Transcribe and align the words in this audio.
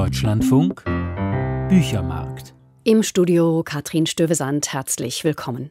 Deutschlandfunk 0.00 0.82
Büchermarkt. 1.68 2.54
Im 2.84 3.02
Studio 3.02 3.62
Katrin 3.62 4.06
Stövesand 4.06 4.72
herzlich 4.72 5.24
willkommen. 5.24 5.70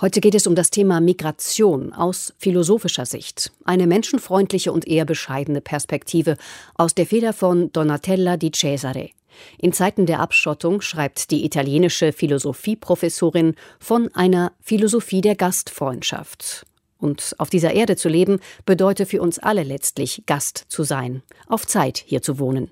Heute 0.00 0.20
geht 0.20 0.36
es 0.36 0.46
um 0.46 0.54
das 0.54 0.70
Thema 0.70 1.00
Migration 1.00 1.92
aus 1.92 2.32
philosophischer 2.38 3.06
Sicht. 3.06 3.50
Eine 3.64 3.88
menschenfreundliche 3.88 4.70
und 4.70 4.86
eher 4.86 5.04
bescheidene 5.04 5.60
Perspektive 5.60 6.36
aus 6.76 6.94
der 6.94 7.06
Feder 7.06 7.32
von 7.32 7.72
Donatella 7.72 8.36
di 8.36 8.52
Cesare. 8.52 9.10
In 9.58 9.72
Zeiten 9.72 10.06
der 10.06 10.20
Abschottung 10.20 10.80
schreibt 10.80 11.32
die 11.32 11.44
italienische 11.44 12.12
Philosophieprofessorin 12.12 13.56
von 13.80 14.14
einer 14.14 14.52
Philosophie 14.60 15.22
der 15.22 15.34
Gastfreundschaft. 15.34 16.66
Und 16.98 17.34
auf 17.38 17.50
dieser 17.50 17.72
Erde 17.72 17.96
zu 17.96 18.08
leben, 18.08 18.38
bedeutet 18.64 19.08
für 19.08 19.20
uns 19.20 19.40
alle 19.40 19.64
letztlich 19.64 20.22
Gast 20.24 20.66
zu 20.68 20.84
sein, 20.84 21.24
auf 21.48 21.66
Zeit 21.66 21.98
hier 21.98 22.22
zu 22.22 22.38
wohnen. 22.38 22.70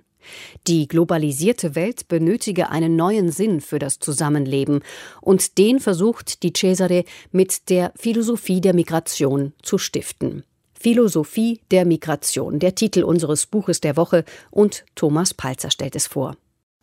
Die 0.66 0.88
globalisierte 0.88 1.74
Welt 1.74 2.08
benötige 2.08 2.70
einen 2.70 2.96
neuen 2.96 3.30
Sinn 3.30 3.60
für 3.60 3.78
das 3.78 3.98
Zusammenleben, 3.98 4.80
und 5.20 5.58
den 5.58 5.80
versucht 5.80 6.42
die 6.42 6.52
Cesare 6.54 7.04
mit 7.32 7.70
der 7.70 7.92
Philosophie 7.96 8.60
der 8.60 8.74
Migration 8.74 9.52
zu 9.62 9.78
stiften. 9.78 10.44
Philosophie 10.84 11.60
der 11.70 11.86
Migration, 11.86 12.58
der 12.58 12.74
Titel 12.74 13.04
unseres 13.04 13.46
Buches 13.46 13.80
der 13.80 13.96
Woche, 13.96 14.24
und 14.50 14.84
Thomas 14.94 15.32
Palzer 15.32 15.70
stellt 15.70 15.96
es 15.96 16.06
vor. 16.06 16.36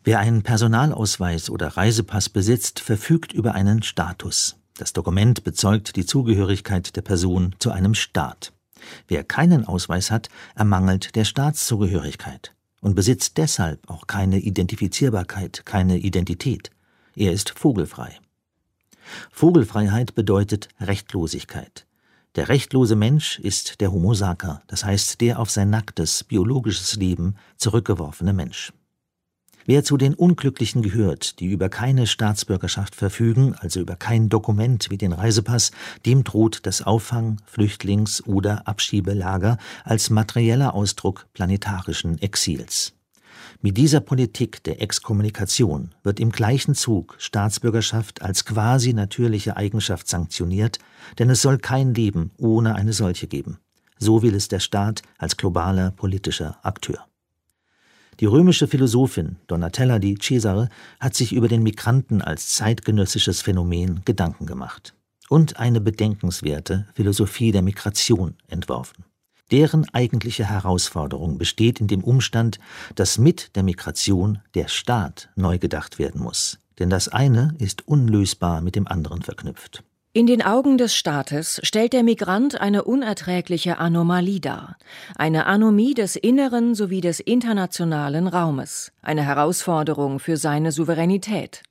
Wer 0.04 0.18
einen 0.18 0.42
Personalausweis 0.42 1.52
oder 1.52 1.68
Reisepass 1.68 2.30
besitzt, 2.30 2.80
verfügt 2.80 3.34
über 3.34 3.54
einen 3.54 3.84
Status. 3.84 4.58
Das 4.78 4.94
Dokument 4.94 5.44
bezeugt 5.44 5.96
die 5.96 6.06
Zugehörigkeit 6.08 6.96
der 6.96 7.04
Person 7.04 7.56
zu 7.60 7.70
einem 7.70 7.94
Staat. 7.94 8.54
Wer 9.08 9.24
keinen 9.24 9.68
Ausweis 9.68 10.10
hat, 10.10 10.30
ermangelt 10.56 11.16
der 11.16 11.24
Staatszugehörigkeit 11.24 12.56
und 12.82 12.96
besitzt 12.96 13.38
deshalb 13.38 13.90
auch 13.90 14.08
keine 14.08 14.40
Identifizierbarkeit, 14.40 15.66
keine 15.66 15.98
Identität. 15.98 16.72
Er 17.16 17.32
ist 17.32 17.52
vogelfrei. 17.58 18.20
Vogelfreiheit 19.32 20.16
bedeutet 20.16 20.70
Rechtlosigkeit. 20.80 21.86
Der 22.36 22.50
rechtlose 22.50 22.96
Mensch 22.96 23.40
ist 23.40 23.82
der 23.82 23.92
Homo 23.92 24.14
sacer, 24.14 24.62
das 24.68 24.86
heißt 24.86 25.20
der 25.22 25.40
auf 25.40 25.50
sein 25.50 25.70
nacktes, 25.70 26.24
biologisches 26.24 26.96
Leben 26.96 27.36
zurückgeworfene 27.58 28.34
Mensch. 28.34 28.72
Wer 29.66 29.84
zu 29.84 29.98
den 29.98 30.14
Unglücklichen 30.14 30.82
gehört, 30.82 31.40
die 31.40 31.46
über 31.46 31.70
keine 31.70 32.08
Staatsbürgerschaft 32.08 32.96
verfügen, 32.96 33.56
also 33.60 33.80
über 33.80 33.96
kein 33.96 34.30
Dokument 34.30 34.90
wie 34.90 34.98
den 34.98 35.14
Reisepass, 35.14 35.72
dem 36.06 36.24
droht 36.24 36.66
das 36.66 36.82
Auffang-, 36.82 37.38
Flüchtlings- 37.46 38.24
oder 38.26 38.68
Abschiebelager 38.68 39.58
als 39.84 40.10
materieller 40.10 40.74
Ausdruck 40.74 41.28
planetarischen 41.34 42.20
Exils. 42.22 42.94
Mit 43.62 43.78
dieser 43.78 44.00
Politik 44.00 44.64
der 44.64 44.82
Exkommunikation 44.82 45.94
wird 46.04 46.20
im 46.20 46.32
gleichen 46.32 46.74
Zug 46.74 47.16
Staatsbürgerschaft 47.20 48.24
als 48.24 48.46
quasi 48.46 48.94
natürliche 48.94 49.56
Eigenschaft 49.56 50.08
sanktioniert, 50.08 50.80
denn 51.20 51.30
es 51.30 51.44
soll 51.44 51.60
kein 51.60 51.94
Leben 51.94 52.32
ohne 52.38 52.74
eine 52.74 52.94
solche 52.94 53.28
geben. 53.28 53.60
So 54.00 54.24
will 54.24 54.34
es 54.34 54.48
der 54.48 54.60
Staat 54.60 55.04
als 55.20 55.38
globaler 55.38 55.92
politischer 55.92 56.58
Akteur. 56.64 57.06
Die 58.22 58.28
römische 58.28 58.68
Philosophin 58.68 59.38
Donatella 59.48 59.98
di 59.98 60.16
Cesare 60.16 60.70
hat 61.00 61.16
sich 61.16 61.34
über 61.34 61.48
den 61.48 61.64
Migranten 61.64 62.22
als 62.22 62.50
zeitgenössisches 62.50 63.42
Phänomen 63.42 64.02
Gedanken 64.06 64.46
gemacht 64.46 64.94
und 65.28 65.58
eine 65.58 65.82
bedenkenswerte 65.82 66.88
Philosophie 66.94 67.52
der 67.52 67.64
Migration 67.64 68.36
entworfen. 68.48 69.06
Deren 69.50 69.90
eigentliche 69.90 70.48
Herausforderung 70.48 71.40
besteht 71.40 71.82
in 71.82 71.88
dem 71.88 72.04
Umstand, 72.04 72.60
dass 72.94 73.18
mit 73.18 73.56
der 73.56 73.64
Migration 73.64 74.38
der 74.54 74.68
Staat 74.68 75.30
neu 75.36 75.58
gedacht 75.58 75.98
werden 75.98 76.22
muss, 76.22 76.60
denn 76.78 76.92
das 76.92 77.08
eine 77.08 77.56
ist 77.58 77.88
unlösbar 77.88 78.62
mit 78.62 78.76
dem 78.76 78.88
anderen 78.88 79.24
verknüpft. 79.24 79.84
In 80.14 80.28
den 80.28 80.42
Augen 80.42 80.78
des 80.78 80.94
Staates 80.94 81.62
stellt 81.64 81.94
der 81.94 82.04
Migrant 82.04 82.60
eine 82.60 82.84
unerträgliche 82.84 83.78
Anomalie 83.78 84.42
dar, 84.42 84.76
eine 85.16 85.46
Anomie 85.46 85.94
des 85.94 86.18
inneren 86.18 86.76
sowie 86.76 87.00
des 87.00 87.22
internationalen 87.22 88.28
Raumes, 88.28 88.92
eine 89.02 89.24
Herausforderung 89.24 90.20
für 90.20 90.36
seine 90.36 90.74
Souveränität. 90.74 91.64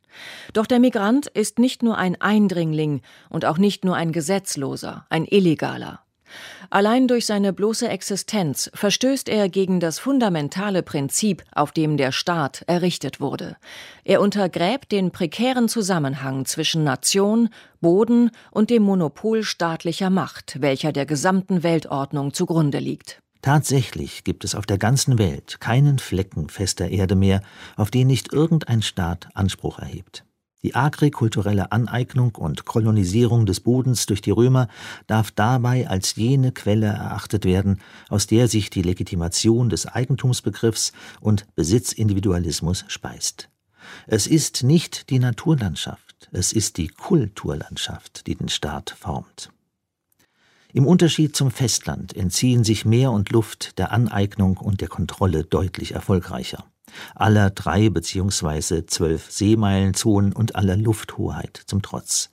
Doch 0.54 0.64
der 0.64 0.80
Migrant 0.80 1.26
ist 1.26 1.58
nicht 1.58 1.82
nur 1.82 1.98
ein 1.98 2.18
Eindringling 2.18 3.02
und 3.28 3.44
auch 3.44 3.58
nicht 3.58 3.84
nur 3.84 3.96
ein 3.96 4.10
Gesetzloser, 4.10 5.04
ein 5.10 5.26
Illegaler. 5.26 6.00
Allein 6.70 7.08
durch 7.08 7.26
seine 7.26 7.52
bloße 7.52 7.88
Existenz 7.88 8.70
verstößt 8.74 9.28
er 9.28 9.48
gegen 9.48 9.80
das 9.80 9.98
fundamentale 9.98 10.82
Prinzip, 10.82 11.42
auf 11.52 11.72
dem 11.72 11.96
der 11.96 12.12
Staat 12.12 12.62
errichtet 12.66 13.20
wurde. 13.20 13.56
Er 14.04 14.20
untergräbt 14.20 14.92
den 14.92 15.10
prekären 15.10 15.68
Zusammenhang 15.68 16.44
zwischen 16.44 16.84
Nation, 16.84 17.48
Boden 17.80 18.30
und 18.50 18.70
dem 18.70 18.82
Monopol 18.82 19.42
staatlicher 19.42 20.10
Macht, 20.10 20.60
welcher 20.60 20.92
der 20.92 21.06
gesamten 21.06 21.62
Weltordnung 21.62 22.32
zugrunde 22.32 22.78
liegt. 22.78 23.20
Tatsächlich 23.42 24.24
gibt 24.24 24.44
es 24.44 24.54
auf 24.54 24.66
der 24.66 24.76
ganzen 24.76 25.18
Welt 25.18 25.60
keinen 25.60 25.98
Flecken 25.98 26.50
fester 26.50 26.88
Erde 26.88 27.14
mehr, 27.14 27.40
auf 27.76 27.90
den 27.90 28.06
nicht 28.06 28.32
irgendein 28.32 28.82
Staat 28.82 29.28
Anspruch 29.34 29.78
erhebt. 29.78 30.24
Die 30.62 30.74
agrikulturelle 30.74 31.72
Aneignung 31.72 32.34
und 32.34 32.66
Kolonisierung 32.66 33.46
des 33.46 33.60
Bodens 33.60 34.04
durch 34.04 34.20
die 34.20 34.30
Römer 34.30 34.68
darf 35.06 35.30
dabei 35.30 35.88
als 35.88 36.16
jene 36.16 36.52
Quelle 36.52 36.86
erachtet 36.86 37.46
werden, 37.46 37.80
aus 38.10 38.26
der 38.26 38.46
sich 38.46 38.68
die 38.68 38.82
Legitimation 38.82 39.70
des 39.70 39.86
Eigentumsbegriffs 39.86 40.92
und 41.20 41.46
Besitzindividualismus 41.54 42.84
speist. 42.88 43.48
Es 44.06 44.26
ist 44.26 44.62
nicht 44.62 45.08
die 45.08 45.18
Naturlandschaft, 45.18 46.28
es 46.30 46.52
ist 46.52 46.76
die 46.76 46.88
Kulturlandschaft, 46.88 48.26
die 48.26 48.34
den 48.34 48.50
Staat 48.50 48.90
formt. 48.90 49.50
Im 50.74 50.86
Unterschied 50.86 51.34
zum 51.34 51.50
Festland 51.50 52.14
entziehen 52.14 52.64
sich 52.64 52.84
Meer 52.84 53.12
und 53.12 53.30
Luft 53.30 53.78
der 53.78 53.92
Aneignung 53.92 54.58
und 54.58 54.82
der 54.82 54.88
Kontrolle 54.88 55.42
deutlich 55.42 55.92
erfolgreicher 55.92 56.64
aller 57.14 57.50
drei 57.50 57.90
beziehungsweise 57.90 58.86
zwölf 58.86 59.30
Seemeilenzonen 59.30 60.32
und 60.32 60.56
aller 60.56 60.76
Lufthoheit 60.76 61.62
zum 61.66 61.82
Trotz. 61.82 62.30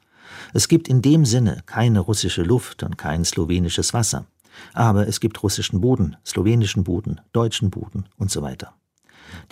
Es 0.53 0.67
gibt 0.67 0.87
in 0.87 1.01
dem 1.01 1.25
Sinne 1.25 1.61
keine 1.65 1.99
russische 1.99 2.43
Luft 2.43 2.83
und 2.83 2.97
kein 2.97 3.25
slowenisches 3.25 3.93
Wasser. 3.93 4.25
Aber 4.73 5.07
es 5.07 5.19
gibt 5.19 5.41
russischen 5.43 5.81
Boden, 5.81 6.17
slowenischen 6.25 6.83
Boden, 6.83 7.21
deutschen 7.31 7.69
Boden 7.69 8.05
und 8.17 8.31
so 8.31 8.41
weiter. 8.41 8.73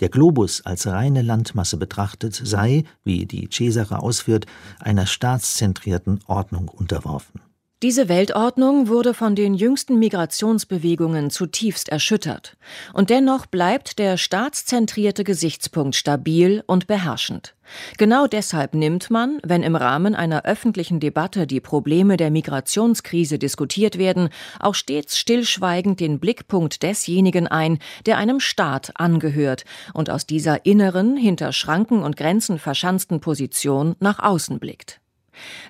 Der 0.00 0.08
Globus 0.08 0.62
als 0.62 0.86
reine 0.86 1.22
Landmasse 1.22 1.76
betrachtet 1.76 2.34
sei, 2.34 2.84
wie 3.04 3.26
die 3.26 3.48
Cesare 3.50 4.00
ausführt, 4.00 4.46
einer 4.80 5.06
staatszentrierten 5.06 6.20
Ordnung 6.26 6.68
unterworfen. 6.68 7.40
Diese 7.86 8.08
Weltordnung 8.08 8.88
wurde 8.88 9.14
von 9.14 9.36
den 9.36 9.54
jüngsten 9.54 10.00
Migrationsbewegungen 10.00 11.30
zutiefst 11.30 11.88
erschüttert. 11.88 12.56
Und 12.92 13.10
dennoch 13.10 13.46
bleibt 13.46 14.00
der 14.00 14.16
staatszentrierte 14.16 15.22
Gesichtspunkt 15.22 15.94
stabil 15.94 16.64
und 16.66 16.88
beherrschend. 16.88 17.54
Genau 17.96 18.26
deshalb 18.26 18.74
nimmt 18.74 19.08
man, 19.08 19.38
wenn 19.44 19.62
im 19.62 19.76
Rahmen 19.76 20.16
einer 20.16 20.46
öffentlichen 20.46 20.98
Debatte 20.98 21.46
die 21.46 21.60
Probleme 21.60 22.16
der 22.16 22.32
Migrationskrise 22.32 23.38
diskutiert 23.38 23.98
werden, 23.98 24.30
auch 24.58 24.74
stets 24.74 25.16
stillschweigend 25.16 26.00
den 26.00 26.18
Blickpunkt 26.18 26.82
desjenigen 26.82 27.46
ein, 27.46 27.78
der 28.04 28.18
einem 28.18 28.40
Staat 28.40 28.90
angehört 28.96 29.64
und 29.94 30.10
aus 30.10 30.26
dieser 30.26 30.66
inneren, 30.66 31.16
hinter 31.16 31.52
Schranken 31.52 32.02
und 32.02 32.16
Grenzen 32.16 32.58
verschanzten 32.58 33.20
Position 33.20 33.94
nach 34.00 34.18
außen 34.18 34.58
blickt. 34.58 35.00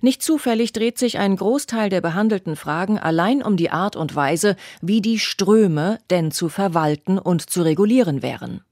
Nicht 0.01 0.23
zufällig 0.23 0.73
dreht 0.73 0.99
sich 0.99 1.19
ein 1.19 1.37
Großteil 1.37 1.91
der 1.91 2.01
behandelten 2.01 2.57
Fragen 2.57 2.99
allein 2.99 3.43
um 3.43 3.57
die 3.57 3.71
Art 3.71 3.97
und 3.97 4.15
Weise, 4.15 4.57
wie 4.81 5.01
die 5.01 5.19
Ströme 5.19 5.99
denn 6.11 6.31
zu 6.31 6.49
verwalten 6.49 7.19
und 7.19 7.51
zu 7.51 7.63
regulieren 7.63 8.23
wären. 8.23 8.63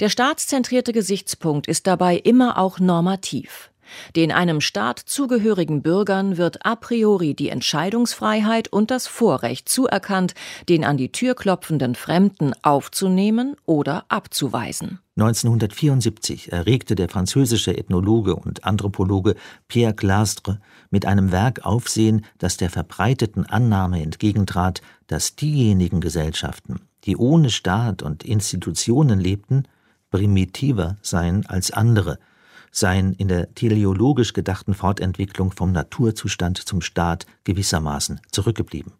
Der 0.00 0.08
staatszentrierte 0.08 0.92
Gesichtspunkt 0.92 1.66
ist 1.66 1.86
dabei 1.86 2.16
immer 2.16 2.58
auch 2.58 2.78
normativ. 2.78 3.71
Den 4.16 4.32
einem 4.32 4.60
Staat 4.60 4.98
zugehörigen 4.98 5.82
Bürgern 5.82 6.36
wird 6.36 6.64
a 6.64 6.76
priori 6.76 7.34
die 7.34 7.48
Entscheidungsfreiheit 7.48 8.68
und 8.68 8.90
das 8.90 9.06
Vorrecht 9.06 9.68
zuerkannt, 9.68 10.34
den 10.68 10.84
an 10.84 10.96
die 10.96 11.12
Tür 11.12 11.34
klopfenden 11.34 11.94
Fremden 11.94 12.52
aufzunehmen 12.62 13.56
oder 13.66 14.04
abzuweisen. 14.08 15.00
1974 15.16 16.52
erregte 16.52 16.94
der 16.94 17.10
französische 17.10 17.76
Ethnologe 17.76 18.34
und 18.34 18.64
Anthropologe 18.64 19.34
Pierre 19.68 19.94
Glastre 19.94 20.58
mit 20.90 21.04
einem 21.04 21.32
Werk 21.32 21.66
Aufsehen, 21.66 22.24
das 22.38 22.56
der 22.56 22.70
verbreiteten 22.70 23.44
Annahme 23.44 24.02
entgegentrat, 24.02 24.80
dass 25.08 25.36
diejenigen 25.36 26.00
Gesellschaften, 26.00 26.80
die 27.04 27.18
ohne 27.18 27.50
Staat 27.50 28.02
und 28.02 28.24
Institutionen 28.24 29.20
lebten, 29.20 29.68
primitiver 30.10 30.96
seien 31.02 31.44
als 31.46 31.70
andere– 31.72 32.18
seien 32.72 33.12
in 33.12 33.28
der 33.28 33.54
teleologisch 33.54 34.32
gedachten 34.32 34.74
Fortentwicklung 34.74 35.52
vom 35.52 35.70
Naturzustand 35.70 36.58
zum 36.58 36.80
Staat 36.80 37.26
gewissermaßen 37.44 38.20
zurückgeblieben. 38.32 38.92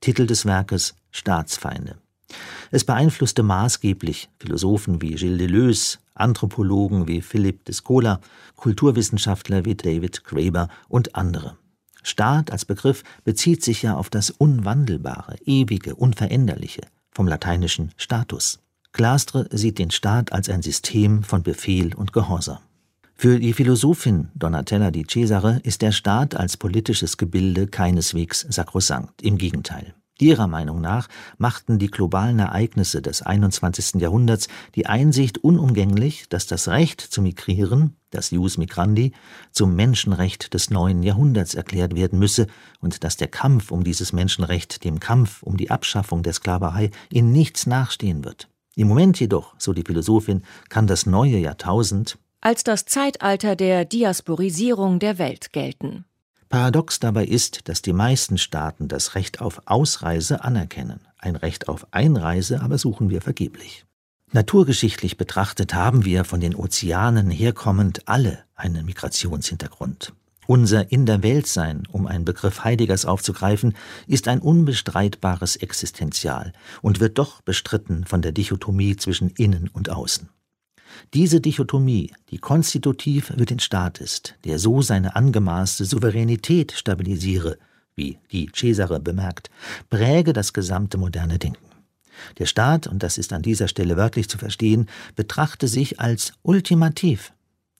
Titel 0.00 0.26
des 0.26 0.46
Werkes 0.46 0.94
Staatsfeinde. 1.10 1.98
Es 2.70 2.84
beeinflusste 2.84 3.42
maßgeblich 3.42 4.28
Philosophen 4.38 5.00
wie 5.00 5.14
Gilles 5.14 5.38
Deleuze, 5.38 5.98
Anthropologen 6.14 7.06
wie 7.06 7.20
Philippe 7.20 7.64
Descola, 7.66 8.20
Kulturwissenschaftler 8.56 9.64
wie 9.64 9.74
David 9.74 10.24
Graeber 10.24 10.68
und 10.88 11.14
andere. 11.14 11.56
Staat 12.02 12.50
als 12.50 12.64
Begriff 12.64 13.02
bezieht 13.24 13.64
sich 13.64 13.82
ja 13.82 13.96
auf 13.96 14.10
das 14.10 14.30
Unwandelbare, 14.30 15.36
Ewige, 15.44 15.94
Unveränderliche, 15.94 16.82
vom 17.10 17.26
lateinischen 17.26 17.92
Status. 17.96 18.60
Glastre 18.92 19.48
sieht 19.50 19.78
den 19.78 19.90
Staat 19.90 20.32
als 20.32 20.48
ein 20.48 20.62
System 20.62 21.22
von 21.22 21.42
Befehl 21.42 21.94
und 21.94 22.12
Gehorsam. 22.12 22.58
Für 23.16 23.38
die 23.38 23.52
Philosophin 23.52 24.28
Donatella 24.34 24.90
di 24.90 25.06
Cesare 25.06 25.60
ist 25.62 25.82
der 25.82 25.92
Staat 25.92 26.34
als 26.34 26.56
politisches 26.56 27.16
Gebilde 27.16 27.66
keineswegs 27.66 28.40
sakrosankt, 28.50 29.22
im 29.22 29.38
Gegenteil. 29.38 29.94
Ihrer 30.20 30.46
Meinung 30.46 30.80
nach 30.80 31.08
machten 31.38 31.78
die 31.78 31.90
globalen 31.90 32.38
Ereignisse 32.38 33.02
des 33.02 33.22
21. 33.22 34.00
Jahrhunderts 34.00 34.48
die 34.76 34.86
Einsicht 34.86 35.38
unumgänglich, 35.38 36.28
dass 36.28 36.46
das 36.46 36.68
Recht 36.68 37.00
zu 37.00 37.20
migrieren, 37.20 37.96
das 38.10 38.30
Jus 38.30 38.58
Migrandi, 38.58 39.12
zum 39.50 39.74
Menschenrecht 39.74 40.54
des 40.54 40.70
neuen 40.70 41.02
Jahrhunderts 41.02 41.54
erklärt 41.54 41.96
werden 41.96 42.18
müsse 42.18 42.46
und 42.80 43.02
dass 43.02 43.16
der 43.16 43.28
Kampf 43.28 43.72
um 43.72 43.82
dieses 43.82 44.12
Menschenrecht 44.12 44.84
dem 44.84 45.00
Kampf 45.00 45.42
um 45.42 45.56
die 45.56 45.70
Abschaffung 45.70 46.22
der 46.22 46.32
Sklaverei 46.32 46.90
in 47.10 47.32
nichts 47.32 47.66
nachstehen 47.66 48.24
wird. 48.24 48.48
Im 48.76 48.88
Moment 48.88 49.18
jedoch, 49.18 49.54
so 49.58 49.72
die 49.72 49.84
Philosophin, 49.84 50.42
kann 50.68 50.86
das 50.86 51.06
neue 51.06 51.38
Jahrtausend 51.38 52.18
als 52.44 52.62
das 52.62 52.84
Zeitalter 52.84 53.56
der 53.56 53.86
Diasporisierung 53.86 54.98
der 54.98 55.18
Welt 55.18 55.52
gelten. 55.52 56.04
Paradox 56.50 57.00
dabei 57.00 57.24
ist, 57.24 57.68
dass 57.68 57.80
die 57.80 57.94
meisten 57.94 58.36
Staaten 58.38 58.86
das 58.86 59.14
Recht 59.14 59.40
auf 59.40 59.62
Ausreise 59.64 60.44
anerkennen. 60.44 61.00
Ein 61.18 61.36
Recht 61.36 61.68
auf 61.68 61.86
Einreise 61.90 62.60
aber 62.60 62.76
suchen 62.76 63.08
wir 63.08 63.22
vergeblich. 63.22 63.86
Naturgeschichtlich 64.30 65.16
betrachtet 65.16 65.74
haben 65.74 66.04
wir 66.04 66.24
von 66.24 66.40
den 66.40 66.54
Ozeanen 66.54 67.30
herkommend 67.30 68.06
alle 68.08 68.44
einen 68.54 68.84
Migrationshintergrund. 68.84 70.12
Unser 70.46 70.92
In 70.92 71.06
der 71.06 71.22
Welt 71.22 71.46
sein, 71.46 71.84
um 71.90 72.06
einen 72.06 72.26
Begriff 72.26 72.62
Heideggers 72.62 73.06
aufzugreifen, 73.06 73.74
ist 74.06 74.28
ein 74.28 74.40
unbestreitbares 74.40 75.56
Existenzial 75.56 76.52
und 76.82 77.00
wird 77.00 77.16
doch 77.16 77.40
bestritten 77.40 78.04
von 78.04 78.20
der 78.20 78.32
Dichotomie 78.32 78.96
zwischen 78.96 79.30
Innen 79.30 79.68
und 79.68 79.88
Außen. 79.88 80.28
Diese 81.12 81.40
Dichotomie, 81.40 82.12
die 82.30 82.38
konstitutiv 82.38 83.26
für 83.26 83.46
den 83.46 83.58
Staat 83.58 84.00
ist, 84.00 84.34
der 84.44 84.58
so 84.58 84.82
seine 84.82 85.16
angemaßte 85.16 85.84
Souveränität 85.84 86.72
stabilisiere, 86.72 87.58
wie 87.96 88.18
die 88.32 88.50
Cesare 88.54 89.00
bemerkt, 89.00 89.50
präge 89.90 90.32
das 90.32 90.52
gesamte 90.52 90.98
moderne 90.98 91.38
Denken. 91.38 91.64
Der 92.38 92.46
Staat, 92.46 92.86
und 92.86 93.02
das 93.02 93.18
ist 93.18 93.32
an 93.32 93.42
dieser 93.42 93.68
Stelle 93.68 93.96
wörtlich 93.96 94.28
zu 94.28 94.38
verstehen, 94.38 94.88
betrachte 95.16 95.68
sich 95.68 96.00
als 96.00 96.32
ultimativ. 96.42 97.32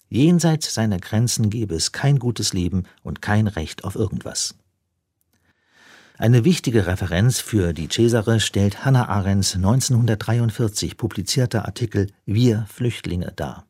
Jenseits 0.08 0.74
seiner 0.74 0.98
Grenzen 0.98 1.50
gebe 1.50 1.74
es 1.74 1.92
kein 1.92 2.18
gutes 2.18 2.52
Leben 2.52 2.84
und 3.02 3.22
kein 3.22 3.46
Recht 3.46 3.84
auf 3.84 3.94
irgendwas. 3.94 4.54
Eine 6.16 6.44
wichtige 6.44 6.86
Referenz 6.86 7.40
für 7.40 7.72
die 7.72 7.88
Cesare 7.88 8.38
stellt 8.38 8.84
Hannah 8.84 9.08
Arendts 9.08 9.56
1943 9.56 10.96
publizierter 10.96 11.64
Artikel 11.64 12.06
Wir 12.24 12.66
Flüchtlinge 12.72 13.32
dar, 13.34 13.66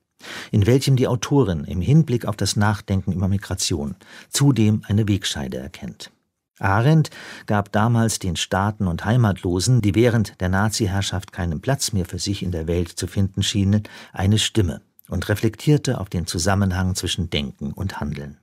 in 0.51 0.67
welchem 0.67 0.97
die 0.97 1.09
Autorin 1.09 1.65
im 1.65 1.81
Hinblick 1.81 2.27
auf 2.27 2.37
das 2.37 2.57
Nachdenken 2.57 3.13
über 3.13 3.29
Migration 3.29 3.97
zudem 4.29 4.83
eine 4.87 5.09
Wegscheide 5.09 5.57
erkennt. 5.57 6.11
Arendt 6.59 7.09
gab 7.47 7.73
damals 7.73 8.19
den 8.19 8.37
Staaten 8.37 8.89
und 8.89 9.07
Heimatlosen, 9.07 9.81
die 9.81 9.95
während 9.95 10.39
der 10.43 10.51
Nazi-Herrschaft 10.51 11.33
keinen 11.33 11.63
Platz 11.63 11.95
mehr 11.95 12.05
für 12.05 12.19
sich 12.19 12.43
in 12.43 12.53
der 12.53 12.67
Welt 12.67 12.91
zu 12.91 13.07
finden 13.07 13.43
schienen, 13.43 13.85
eine 14.13 14.39
Stimme 14.39 14.83
und 15.09 15.31
reflektierte 15.31 15.99
auf 15.99 16.11
den 16.11 16.27
Zusammenhang 16.27 16.95
zwischen 16.95 17.31
Denken 17.31 17.73
und 17.73 18.01
Handeln. 18.01 18.37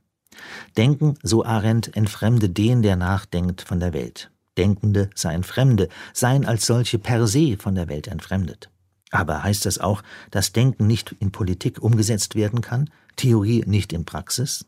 Denken, 0.78 1.18
so 1.24 1.44
Arendt, 1.44 1.96
entfremde 1.96 2.50
den, 2.50 2.82
der 2.82 2.96
nachdenkt, 2.96 3.62
von 3.62 3.80
der 3.80 3.94
Welt. 3.94 4.32
Denkende 4.58 5.10
seien 5.16 5.44
Fremde, 5.44 5.90
seien 6.14 6.46
als 6.46 6.66
solche 6.66 7.00
per 7.00 7.28
se 7.28 7.58
von 7.58 7.76
der 7.76 7.88
Welt 7.88 8.08
entfremdet. 8.08 8.70
Aber 9.12 9.44
heißt 9.44 9.66
das 9.66 9.80
auch, 9.80 10.04
dass 10.30 10.54
Denken 10.54 10.88
nicht 10.88 11.16
in 11.20 11.32
Politik 11.32 11.82
umgesetzt 11.82 12.36
werden 12.36 12.62
kann, 12.62 12.90
Theorie 13.18 13.64
nicht 13.66 13.94
in 13.94 14.06
Praxis? 14.06 14.66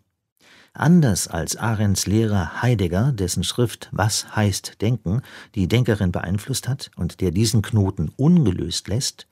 Anders 0.74 1.28
als 1.28 1.56
Arendts 1.56 2.08
Lehrer 2.08 2.62
Heidegger, 2.62 3.12
dessen 3.12 3.44
Schrift 3.44 3.90
Was 3.92 4.36
heißt 4.36 4.82
Denken 4.82 5.22
die 5.54 5.68
Denkerin 5.68 6.12
beeinflusst 6.12 6.68
hat 6.68 6.90
und 6.96 7.22
der 7.22 7.32
diesen 7.32 7.62
Knoten 7.62 8.12
ungelöst 8.18 8.88
lässt, 8.88 9.28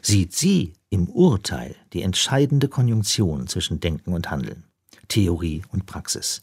sieht 0.00 0.34
sie 0.34 0.72
im 0.88 1.08
Urteil 1.08 1.76
die 1.92 2.02
entscheidende 2.02 2.68
Konjunktion 2.68 3.46
zwischen 3.46 3.78
Denken 3.78 4.14
und 4.14 4.30
Handeln. 4.30 4.64
Theorie 5.08 5.62
und 5.72 5.86
Praxis. 5.86 6.42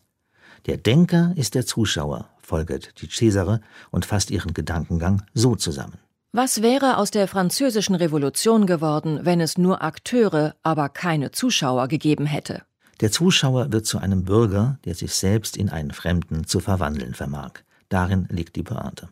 Der 0.65 0.77
Denker 0.77 1.33
ist 1.35 1.55
der 1.55 1.65
Zuschauer, 1.65 2.29
folgert 2.41 3.01
die 3.01 3.09
Cesare 3.09 3.61
und 3.91 4.05
fasst 4.05 4.31
ihren 4.31 4.53
Gedankengang 4.53 5.23
so 5.33 5.55
zusammen. 5.55 5.97
Was 6.31 6.61
wäre 6.61 6.97
aus 6.97 7.11
der 7.11 7.27
französischen 7.27 7.95
Revolution 7.95 8.65
geworden, 8.65 9.19
wenn 9.23 9.39
es 9.39 9.57
nur 9.57 9.83
Akteure, 9.83 10.55
aber 10.63 10.89
keine 10.89 11.31
Zuschauer 11.31 11.87
gegeben 11.87 12.25
hätte? 12.25 12.63
Der 13.01 13.11
Zuschauer 13.11 13.71
wird 13.71 13.85
zu 13.85 13.99
einem 13.99 14.23
Bürger, 14.23 14.79
der 14.85 14.95
sich 14.95 15.13
selbst 15.13 15.57
in 15.57 15.69
einen 15.69 15.91
Fremden 15.91 16.47
zu 16.47 16.59
verwandeln 16.59 17.13
vermag. 17.13 17.51
Darin 17.89 18.27
liegt 18.31 18.55
die 18.55 18.63
Pointe. 18.63 19.09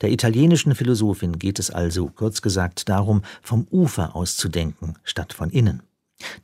Der 0.00 0.10
italienischen 0.10 0.74
Philosophin 0.74 1.38
geht 1.38 1.58
es 1.58 1.70
also, 1.70 2.08
kurz 2.08 2.42
gesagt, 2.42 2.88
darum, 2.88 3.22
vom 3.40 3.66
Ufer 3.70 4.14
aus 4.14 4.36
zu 4.36 4.48
denken, 4.48 4.94
statt 5.02 5.32
von 5.32 5.50
innen. 5.50 5.82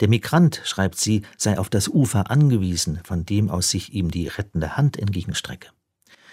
Der 0.00 0.08
Migrant, 0.08 0.60
schreibt 0.64 0.98
sie, 0.98 1.22
sei 1.36 1.58
auf 1.58 1.68
das 1.68 1.88
Ufer 1.88 2.30
angewiesen, 2.30 3.00
von 3.04 3.24
dem 3.24 3.50
aus 3.50 3.70
sich 3.70 3.92
ihm 3.92 4.10
die 4.10 4.28
rettende 4.28 4.76
Hand 4.76 4.98
entgegenstrecke. 4.98 5.68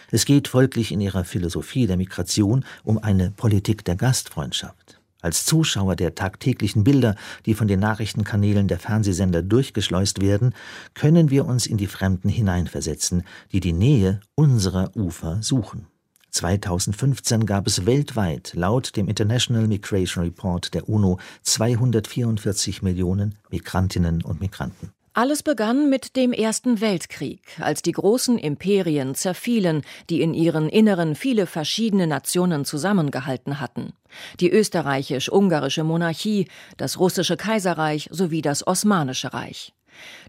Es 0.10 0.26
geht 0.26 0.48
folglich 0.48 0.92
in 0.92 1.02
ihrer 1.02 1.26
Philosophie 1.26 1.86
der 1.86 1.98
Migration 1.98 2.64
um 2.84 2.98
eine 2.98 3.32
Politik 3.32 3.84
der 3.84 3.98
Gastfreundschaft. 3.98 5.02
Als 5.22 5.46
Zuschauer 5.46 5.96
der 5.96 6.16
tagtäglichen 6.16 6.84
Bilder, 6.84 7.16
die 7.46 7.56
von 7.56 7.68
den 7.68 7.80
Nachrichtenkanälen 7.80 8.68
der 8.68 8.80
Fernsehsender 8.80 9.42
durchgeschleust 9.42 10.22
werden, 10.22 10.54
können 10.94 11.30
wir 11.30 11.46
uns 11.46 11.66
in 11.66 11.78
die 11.78 11.88
Fremden 11.88 12.30
hineinversetzen, 12.30 13.24
die 13.52 13.60
die 13.60 13.74
Nähe 13.74 14.22
unserer 14.36 14.96
Ufer 14.96 15.42
suchen. 15.42 15.88
2015 16.32 17.46
gab 17.46 17.68
es 17.68 17.86
weltweit 17.86 18.54
laut 18.54 18.96
dem 18.96 19.08
International 19.08 19.68
Migration 19.68 20.24
Report 20.24 20.74
der 20.74 20.88
UNO 20.88 21.20
244 21.44 22.82
Millionen 22.82 23.36
Migrantinnen 23.50 24.24
und 24.24 24.42
Migranten. 24.42 24.92
Alles 25.18 25.42
begann 25.42 25.90
mit 25.90 26.16
dem 26.16 26.32
Ersten 26.32 26.80
Weltkrieg, 26.80 27.42
als 27.60 27.82
die 27.82 27.92
großen 27.92 28.38
Imperien 28.38 29.16
zerfielen, 29.16 29.82
die 30.12 30.22
in 30.22 30.36
ihren 30.36 30.70
Inneren 30.70 31.16
viele 31.16 31.48
verschiedene 31.48 32.06
Nationen 32.06 32.66
zusammengehalten 32.66 33.60
hatten. 33.60 33.94
Die 34.40 34.52
österreichisch-ungarische 34.52 35.84
Monarchie, 35.84 36.48
das 36.78 37.00
russische 37.00 37.36
Kaiserreich 37.36 38.10
sowie 38.12 38.44
das 38.44 38.68
Osmanische 38.68 39.34
Reich. 39.34 39.74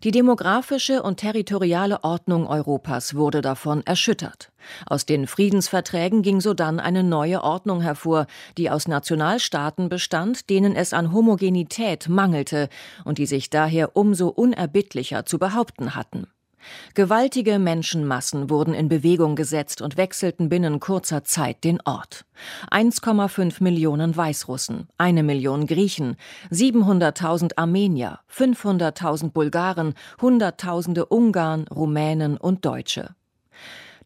Die 0.05 0.11
demografische 0.11 1.03
und 1.03 1.19
territoriale 1.19 2.05
Ordnung 2.05 2.47
Europas 2.47 3.15
wurde 3.15 3.41
davon 3.41 3.85
erschüttert. 3.87 4.51
Aus 4.87 5.07
den 5.07 5.27
Friedensverträgen 5.27 6.23
ging 6.23 6.41
sodann 6.41 6.81
eine 6.81 7.03
neue 7.03 7.43
Ordnung 7.43 7.81
hervor, 7.81 8.27
die 8.57 8.71
aus 8.71 8.89
Nationalstaaten 8.89 9.89
bestand, 9.89 10.51
denen 10.51 10.77
es 10.77 10.93
an 10.93 11.13
Homogenität 11.13 12.09
mangelte 12.09 12.69
und 13.05 13.19
die 13.19 13.27
sich 13.27 13.51
daher 13.51 13.97
umso 13.97 14.29
unerbittlicher 14.29 15.27
zu 15.27 15.39
behaupten 15.39 15.95
hatten. 15.95 16.27
Gewaltige 16.95 17.59
Menschenmassen 17.59 18.51
wurden 18.51 18.75
in 18.75 18.89
Bewegung 18.89 19.37
gesetzt 19.37 19.83
und 19.83 19.97
wechselten 19.97 20.49
binnen 20.49 20.81
kurzer 20.81 21.25
Zeit 21.25 21.65
den 21.65 21.81
Ort. 21.85 22.25
1,5 22.71 23.63
Millionen 23.63 24.17
Weißrussen, 24.17 24.89
eine 24.99 25.23
Million 25.23 25.67
Griechen, 25.67 26.17
700.000 26.51 27.53
Armenier, 27.57 28.21
500.000 28.33 29.31
Bulgaren, 29.31 29.95
Hunderttausende 30.21 31.07
Ungarn, 31.07 31.67
Rumänen 31.69 32.37
und 32.37 32.65
Deutsche. 32.65 33.15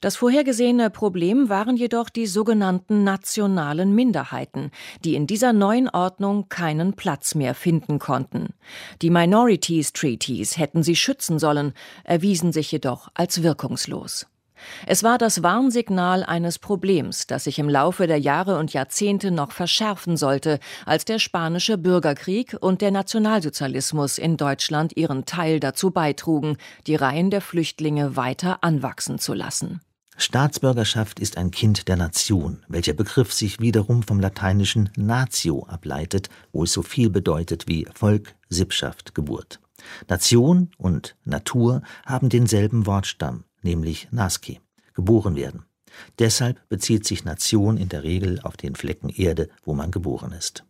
Das 0.03 0.17
vorhergesehene 0.17 0.91
Problem 0.91 1.49
waren 1.49 1.77
jedoch 1.77 2.11
die 2.11 2.27
sogenannten 2.27 3.05
nationalen 3.05 3.95
Minderheiten, 3.95 4.73
die 5.05 5.15
in 5.15 5.29
dieser 5.29 5.53
neuen 5.53 5.89
Ordnung 5.89 6.49
keinen 6.49 6.95
Platz 6.95 7.37
mehr 7.37 7.55
finden 7.55 8.01
konnten. 8.01 8.49
Die 9.01 9.11
Minorities 9.11 9.93
Treaties 9.93 10.59
hätten 10.59 10.83
sie 10.83 10.97
schützen 10.97 11.39
sollen, 11.39 11.73
erwiesen 12.03 12.51
sich 12.53 12.73
jedoch 12.73 13.11
als 13.15 13.45
wirkungslos. 13.45 14.27
Es 14.89 15.05
war 15.05 15.19
das 15.19 15.45
Warnsignal 15.45 16.25
eines 16.25 16.59
Problems, 16.59 17.29
das 17.29 17.45
sich 17.45 17.61
im 17.61 17.69
Laufe 17.69 18.09
der 18.09 18.19
Jahre 18.19 18.59
und 18.59 18.73
Jahrzehnte 18.73 19.31
noch 19.31 19.53
verschärfen 19.53 20.17
sollte, 20.17 20.59
als 20.85 21.05
der 21.05 21.21
spanische 21.21 21.79
Bürgerkrieg 21.79 22.57
und 22.61 22.81
der 22.81 22.91
Nationalsozialismus 22.91 24.19
in 24.19 24.37
Deutschland 24.37 24.97
ihren 24.97 25.27
Teil 25.27 25.61
dazu 25.61 25.93
beitrugen, 25.93 26.57
die 26.89 26.97
Reihen 26.97 27.31
der 27.31 27.41
Flüchtlinge 27.41 28.17
weiter 28.17 28.65
anwachsen 28.65 29.21
zu 29.21 29.33
lassen. 29.33 29.81
Staatsbürgerschaft 30.17 31.21
ist 31.21 31.37
ein 31.39 31.51
Kind 31.51 31.89
der 31.89 31.97
Nation, 31.97 32.63
welcher 32.69 32.93
Begriff 32.93 33.33
sich 33.33 33.61
wiederum 33.61 34.03
vom 34.03 34.21
lateinischen 34.21 34.91
natio 34.97 35.65
ableitet, 35.67 36.29
wo 36.53 36.65
es 36.65 36.73
so 36.73 36.83
viel 36.83 37.11
bedeutet 37.11 37.67
wie 37.67 37.87
Volk, 37.95 38.35
Sippschaft, 38.49 39.15
Geburt. 39.15 39.61
Nation 40.09 40.71
und 40.77 41.17
Natur 41.25 41.83
haben 42.05 42.29
denselben 42.29 42.87
Wortstamm, 42.87 43.45
nämlich 43.63 44.09
nasce, 44.11 44.59
geboren 44.95 45.35
werden. 45.35 45.65
Deshalb 46.19 46.69
bezieht 46.69 47.07
sich 47.07 47.25
Nation 47.25 47.77
in 47.77 47.89
der 47.89 48.03
Regel 48.03 48.41
auf 48.41 48.57
den 48.57 48.75
Flecken 48.75 49.09
Erde, 49.09 49.49
wo 49.65 49.75
man 49.75 49.91
geboren 49.91 50.33
ist. 50.33 50.65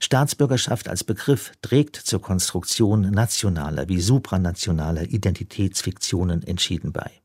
Staatsbürgerschaft 0.00 0.88
als 0.88 1.04
Begriff 1.04 1.52
trägt 1.62 1.96
zur 1.96 2.20
Konstruktion 2.20 3.10
nationaler 3.10 3.88
wie 3.88 4.00
supranationaler 4.00 5.02
Identitätsfiktionen 5.04 6.42
entschieden 6.42 6.92
bei. 6.92 7.23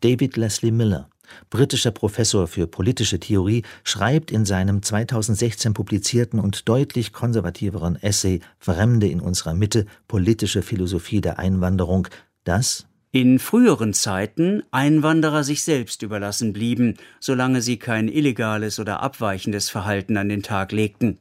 David 0.00 0.36
Leslie 0.36 0.70
Miller, 0.70 1.08
britischer 1.50 1.90
Professor 1.90 2.46
für 2.46 2.66
politische 2.66 3.20
Theorie, 3.20 3.62
schreibt 3.84 4.30
in 4.30 4.44
seinem 4.44 4.82
2016 4.82 5.74
publizierten 5.74 6.40
und 6.40 6.68
deutlich 6.68 7.12
konservativeren 7.12 7.96
Essay 7.96 8.40
Fremde 8.58 9.08
in 9.08 9.20
unserer 9.20 9.54
Mitte 9.54 9.86
politische 10.08 10.62
Philosophie 10.62 11.20
der 11.20 11.38
Einwanderung, 11.38 12.08
dass 12.44 12.86
in 13.12 13.38
früheren 13.38 13.94
Zeiten 13.94 14.62
Einwanderer 14.72 15.42
sich 15.42 15.62
selbst 15.62 16.02
überlassen 16.02 16.52
blieben, 16.52 16.98
solange 17.18 17.62
sie 17.62 17.78
kein 17.78 18.08
illegales 18.08 18.78
oder 18.78 19.02
abweichendes 19.02 19.70
Verhalten 19.70 20.18
an 20.18 20.28
den 20.28 20.42
Tag 20.42 20.70
legten. 20.70 21.16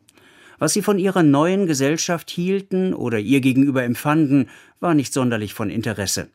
Was 0.57 0.74
sie 0.74 0.81
von 0.81 1.00
ihrer 1.00 1.24
neuen 1.24 1.67
Gesellschaft 1.67 2.29
hielten 2.29 2.93
oder 2.93 3.19
ihr 3.19 3.39
gegenüber 3.39 3.84
empfanden, 3.84 4.50
war 4.79 4.93
nicht 4.93 5.13
sonderlich 5.13 5.53
von 5.53 5.69
Interesse. 5.69 6.27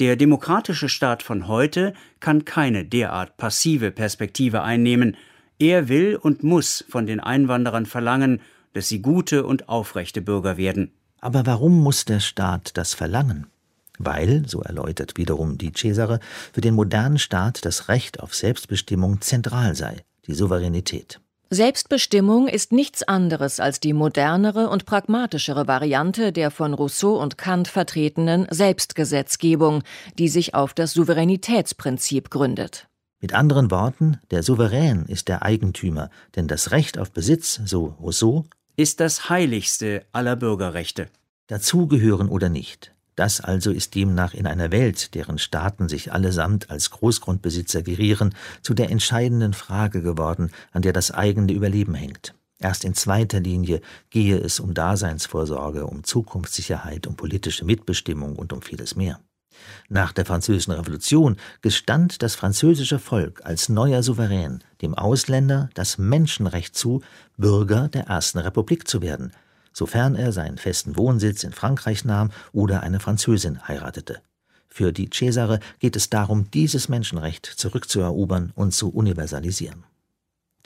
Der 0.00 0.16
demokratische 0.16 0.88
Staat 0.88 1.22
von 1.22 1.46
heute 1.46 1.94
kann 2.18 2.44
keine 2.44 2.84
derart 2.84 3.36
passive 3.36 3.92
Perspektive 3.92 4.62
einnehmen. 4.62 5.16
Er 5.60 5.88
will 5.88 6.16
und 6.16 6.42
muss 6.42 6.84
von 6.88 7.06
den 7.06 7.20
Einwanderern 7.20 7.86
verlangen, 7.86 8.40
dass 8.72 8.88
sie 8.88 9.00
gute 9.00 9.46
und 9.46 9.68
aufrechte 9.68 10.20
Bürger 10.20 10.56
werden. 10.56 10.92
Aber 11.20 11.46
warum 11.46 11.80
muss 11.80 12.04
der 12.04 12.18
Staat 12.18 12.76
das 12.76 12.92
verlangen? 12.92 13.46
Weil, 13.98 14.48
so 14.48 14.62
erläutert 14.62 15.16
wiederum 15.16 15.58
die 15.58 15.72
Cesare, 15.72 16.18
für 16.52 16.60
den 16.60 16.74
modernen 16.74 17.18
Staat 17.18 17.64
das 17.64 17.88
Recht 17.88 18.18
auf 18.20 18.34
Selbstbestimmung 18.34 19.20
zentral 19.20 19.76
sei, 19.76 20.04
die 20.26 20.34
Souveränität. 20.34 21.20
Selbstbestimmung 21.50 22.48
ist 22.48 22.72
nichts 22.72 23.02
anderes 23.02 23.60
als 23.60 23.78
die 23.78 23.92
modernere 23.92 24.68
und 24.70 24.86
pragmatischere 24.86 25.68
Variante 25.68 26.32
der 26.32 26.50
von 26.50 26.74
Rousseau 26.74 27.20
und 27.20 27.38
Kant 27.38 27.68
vertretenen 27.68 28.46
Selbstgesetzgebung, 28.50 29.82
die 30.18 30.28
sich 30.28 30.54
auf 30.54 30.74
das 30.74 30.92
Souveränitätsprinzip 30.92 32.30
gründet. 32.30 32.88
Mit 33.20 33.34
anderen 33.34 33.70
Worten, 33.70 34.18
der 34.30 34.42
Souverän 34.42 35.06
ist 35.06 35.28
der 35.28 35.42
Eigentümer, 35.42 36.10
denn 36.34 36.48
das 36.48 36.72
Recht 36.72 36.98
auf 36.98 37.10
Besitz, 37.10 37.60
so 37.64 37.94
Rousseau, 38.00 38.44
ist 38.76 39.00
das 39.00 39.28
heiligste 39.28 40.04
aller 40.12 40.36
Bürgerrechte. 40.36 41.08
Dazugehören 41.46 42.28
oder 42.28 42.48
nicht, 42.48 42.93
das 43.16 43.40
also 43.40 43.70
ist 43.70 43.94
demnach 43.94 44.34
in 44.34 44.46
einer 44.46 44.72
Welt, 44.72 45.14
deren 45.14 45.38
Staaten 45.38 45.88
sich 45.88 46.12
allesamt 46.12 46.70
als 46.70 46.90
Großgrundbesitzer 46.90 47.82
gerieren, 47.82 48.34
zu 48.62 48.74
der 48.74 48.90
entscheidenden 48.90 49.52
Frage 49.52 50.02
geworden, 50.02 50.50
an 50.72 50.82
der 50.82 50.92
das 50.92 51.10
eigene 51.10 51.52
Überleben 51.52 51.94
hängt. 51.94 52.34
Erst 52.58 52.84
in 52.84 52.94
zweiter 52.94 53.40
Linie 53.40 53.80
gehe 54.10 54.38
es 54.38 54.60
um 54.60 54.74
Daseinsvorsorge, 54.74 55.86
um 55.86 56.04
Zukunftssicherheit, 56.04 57.06
um 57.06 57.16
politische 57.16 57.64
Mitbestimmung 57.64 58.36
und 58.36 58.52
um 58.52 58.62
vieles 58.62 58.96
mehr. 58.96 59.20
Nach 59.88 60.12
der 60.12 60.24
Französischen 60.24 60.72
Revolution 60.72 61.36
gestand 61.60 62.22
das 62.22 62.34
französische 62.34 62.98
Volk 62.98 63.42
als 63.44 63.68
neuer 63.68 64.02
Souverän 64.02 64.64
dem 64.82 64.94
Ausländer 64.94 65.70
das 65.74 65.98
Menschenrecht 65.98 66.76
zu, 66.76 67.02
Bürger 67.36 67.88
der 67.88 68.06
Ersten 68.06 68.38
Republik 68.38 68.88
zu 68.88 69.02
werden, 69.02 69.32
sofern 69.74 70.14
er 70.14 70.32
seinen 70.32 70.56
festen 70.56 70.96
Wohnsitz 70.96 71.44
in 71.44 71.52
Frankreich 71.52 72.06
nahm 72.06 72.30
oder 72.52 72.82
eine 72.82 73.00
Französin 73.00 73.68
heiratete. 73.68 74.22
Für 74.68 74.92
die 74.92 75.10
Cesare 75.12 75.60
geht 75.78 75.94
es 75.94 76.08
darum, 76.08 76.50
dieses 76.50 76.88
Menschenrecht 76.88 77.44
zurückzuerobern 77.44 78.52
und 78.54 78.72
zu 78.72 78.88
universalisieren. 78.88 79.84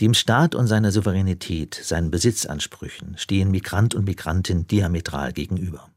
Dem 0.01 0.15
Staat 0.15 0.55
und 0.55 0.69
seiner 0.69 0.93
Souveränität, 0.93 1.75
seinen 1.75 2.13
Besitzansprüchen 2.13 3.19
stehen 3.19 3.51
Migrant 3.51 3.97
und 3.97 4.05
Migrantin 4.05 4.69
diametral 4.69 5.33
gegenüber. 5.33 5.91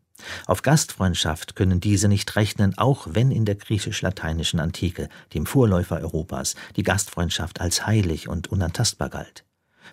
Auf 0.46 0.62
Gastfreundschaft 0.62 1.56
können 1.56 1.80
diese 1.80 2.08
nicht 2.08 2.36
rechnen, 2.36 2.78
auch 2.78 3.08
wenn 3.12 3.32
in 3.32 3.46
der 3.46 3.56
griechisch-lateinischen 3.56 4.60
Antike, 4.60 5.08
dem 5.34 5.46
Vorläufer 5.46 6.00
Europas, 6.02 6.56
die 6.76 6.84
Gastfreundschaft 6.84 7.62
als 7.62 7.86
heilig 7.86 8.28
und 8.28 8.48
unantastbar 8.48 9.10
galt. 9.10 9.46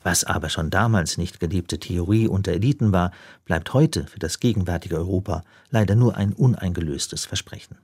Was 0.02 0.24
aber 0.24 0.48
schon 0.48 0.70
damals 0.70 1.18
nicht 1.18 1.40
geliebte 1.40 1.78
Theorie 1.78 2.28
unter 2.28 2.52
Eliten 2.52 2.92
war, 2.92 3.12
bleibt 3.44 3.72
heute 3.74 4.06
für 4.06 4.18
das 4.18 4.40
gegenwärtige 4.40 4.96
Europa 4.96 5.42
leider 5.70 5.94
nur 5.94 6.16
ein 6.16 6.32
uneingelöstes 6.32 7.24
Versprechen. 7.24 7.76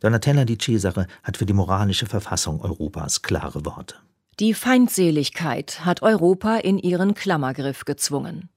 Donatella 0.00 0.44
di 0.44 0.56
Cesare 0.58 1.06
hat 1.22 1.36
für 1.36 1.46
die 1.46 1.52
moralische 1.52 2.06
Verfassung 2.06 2.60
Europas 2.60 3.22
klare 3.22 3.64
Worte. 3.64 3.96
Die 4.40 4.54
Feindseligkeit 4.54 5.84
hat 5.84 6.02
Europa 6.02 6.56
in 6.56 6.78
ihren 6.78 7.14
Klammergriff 7.14 7.84
gezwungen. 7.84 8.48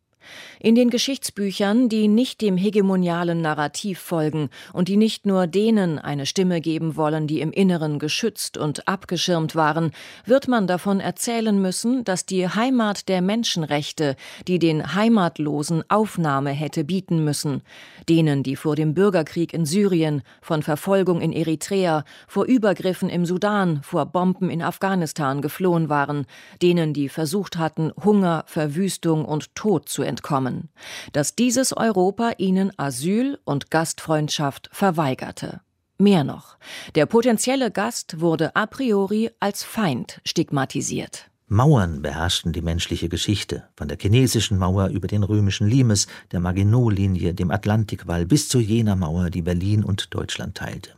In 0.60 0.76
den 0.76 0.90
Geschichtsbüchern, 0.90 1.90
die 1.90 2.08
nicht 2.08 2.42
dem 2.42 2.58
hegemonialen 2.58 3.42
Narrativ 3.42 4.00
folgen 4.00 4.50
und 4.74 4.88
die 4.88 4.98
nicht 4.98 5.26
nur 5.26 5.48
denen 5.48 6.00
eine 6.00 6.26
Stimme 6.26 6.62
geben 6.62 6.96
wollen, 6.96 7.28
die 7.28 7.42
im 7.42 7.52
Inneren 7.52 8.00
geschützt 8.00 8.58
und 8.58 8.88
abgeschirmt 8.88 9.56
waren, 9.56 9.92
wird 10.26 10.48
man 10.48 10.68
davon 10.68 11.00
erzählen 11.00 11.60
müssen, 11.62 12.04
dass 12.04 12.26
die 12.26 12.48
Heimat 12.48 13.10
der 13.10 13.22
Menschenrechte, 13.22 14.16
die 14.48 14.60
den 14.60 14.94
Heimatlosen 14.94 15.84
Aufnahme 15.90 16.52
hätte 16.52 16.84
bieten 16.84 17.24
müssen, 17.24 17.62
denen, 18.08 18.44
die 18.44 18.56
vor 18.56 18.76
dem 18.76 18.94
Bürgerkrieg 18.94 19.54
in 19.54 19.66
Syrien, 19.66 20.22
von 20.42 20.64
Verfolgung 20.64 21.22
in 21.22 21.34
Eritrea, 21.34 22.04
vor 22.28 22.46
Übergriffen 22.46 23.10
im 23.10 23.26
Sudan, 23.26 23.82
vor 23.84 24.06
Bomben 24.06 24.50
in 24.50 24.62
Afghanistan 24.62 25.42
geflohen 25.42 25.90
waren, 25.90 26.26
denen, 26.62 26.94
die 26.94 27.10
versucht 27.10 27.58
hatten, 27.58 27.92
Hunger, 28.04 28.44
Verwüstung 28.48 29.26
und 29.26 29.56
Tod 29.56 29.90
zu 29.90 30.04
entkommen, 30.12 30.70
dass 31.14 31.36
dieses 31.36 31.76
Europa 31.76 32.34
ihnen 32.38 32.72
Asyl 32.78 33.40
und 33.46 33.72
Gastfreundschaft 33.72 34.70
verweigerte. 34.72 35.62
Mehr 35.98 36.24
noch, 36.24 36.58
der 36.96 37.06
potenzielle 37.06 37.72
Gast 37.72 38.20
wurde 38.20 38.56
a 38.56 38.66
priori 38.66 39.32
als 39.40 39.64
Feind 39.64 40.20
stigmatisiert. 40.26 41.32
Mauern 41.48 42.02
beherrschten 42.02 42.54
die 42.54 42.62
menschliche 42.62 43.10
Geschichte, 43.10 43.64
von 43.76 43.88
der 43.88 43.98
chinesischen 44.00 44.58
Mauer 44.58 44.88
über 44.88 45.08
den 45.08 45.24
römischen 45.24 45.68
Limes, 45.68 46.08
der 46.32 46.40
Maginot-Linie, 46.40 47.34
dem 47.34 47.52
Atlantikwall 47.52 48.26
bis 48.26 48.48
zu 48.48 48.60
jener 48.60 48.96
Mauer, 48.96 49.30
die 49.30 49.42
Berlin 49.42 49.84
und 49.84 50.14
Deutschland 50.14 50.56
teilte. 50.56 50.92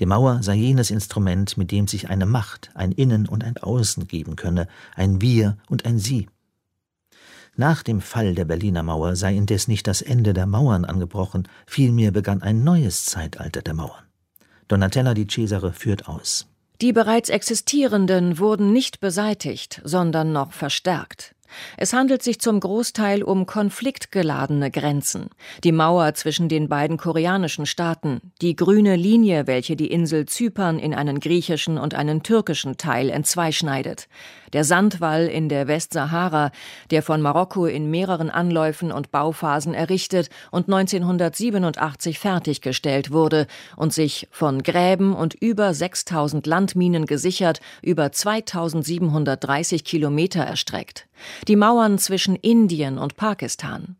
Die 0.00 0.06
Mauer 0.06 0.42
sei 0.42 0.54
jenes 0.56 0.90
Instrument, 0.90 1.56
mit 1.56 1.70
dem 1.70 1.86
sich 1.86 2.10
eine 2.10 2.26
Macht, 2.26 2.70
ein 2.74 2.92
Innen 2.92 3.28
und 3.28 3.44
ein 3.44 3.56
Außen 3.56 4.08
geben 4.08 4.36
könne, 4.36 4.66
ein 4.94 5.20
Wir 5.20 5.58
und 5.68 5.86
ein 5.86 5.98
Sie. 5.98 6.28
Nach 7.56 7.84
dem 7.84 8.00
Fall 8.00 8.34
der 8.34 8.44
Berliner 8.44 8.82
Mauer 8.82 9.14
sei 9.14 9.34
indes 9.36 9.68
nicht 9.68 9.86
das 9.86 10.02
Ende 10.02 10.32
der 10.32 10.46
Mauern 10.46 10.84
angebrochen, 10.84 11.46
vielmehr 11.66 12.10
begann 12.10 12.42
ein 12.42 12.64
neues 12.64 13.06
Zeitalter 13.06 13.62
der 13.62 13.74
Mauern. 13.74 14.02
Donatella 14.66 15.14
di 15.14 15.26
Cesare 15.26 15.72
führt 15.72 16.08
aus. 16.08 16.46
Die 16.80 16.92
bereits 16.92 17.28
existierenden 17.28 18.38
wurden 18.40 18.72
nicht 18.72 18.98
beseitigt, 18.98 19.80
sondern 19.84 20.32
noch 20.32 20.52
verstärkt. 20.52 21.36
Es 21.76 21.92
handelt 21.92 22.22
sich 22.22 22.40
zum 22.40 22.60
Großteil 22.60 23.22
um 23.22 23.46
konfliktgeladene 23.46 24.70
Grenzen. 24.70 25.30
Die 25.62 25.72
Mauer 25.72 26.14
zwischen 26.14 26.48
den 26.48 26.68
beiden 26.68 26.96
koreanischen 26.96 27.66
Staaten, 27.66 28.20
die 28.40 28.56
grüne 28.56 28.96
Linie, 28.96 29.46
welche 29.46 29.76
die 29.76 29.90
Insel 29.90 30.26
Zypern 30.26 30.78
in 30.78 30.94
einen 30.94 31.20
griechischen 31.20 31.78
und 31.78 31.94
einen 31.94 32.22
türkischen 32.22 32.76
Teil 32.76 33.10
entzweischneidet, 33.10 34.08
der 34.52 34.64
Sandwall 34.64 35.26
in 35.26 35.48
der 35.48 35.66
Westsahara, 35.66 36.52
der 36.90 37.02
von 37.02 37.20
Marokko 37.20 37.66
in 37.66 37.90
mehreren 37.90 38.30
Anläufen 38.30 38.92
und 38.92 39.10
Bauphasen 39.10 39.74
errichtet 39.74 40.30
und 40.50 40.68
1987 40.68 42.18
fertiggestellt 42.18 43.10
wurde 43.10 43.46
und 43.76 43.92
sich 43.92 44.28
von 44.30 44.62
Gräben 44.62 45.14
und 45.14 45.34
über 45.34 45.74
6000 45.74 46.46
Landminen 46.46 47.06
gesichert 47.06 47.60
über 47.82 48.12
2730 48.12 49.84
Kilometer 49.84 50.42
erstreckt 50.42 51.08
die 51.48 51.56
Mauern 51.56 51.98
zwischen 51.98 52.36
Indien 52.36 52.98
und 52.98 53.16
Pakistan. 53.16 53.96